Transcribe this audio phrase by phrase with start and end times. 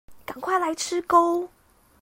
[0.25, 1.47] 趕快來吃鉤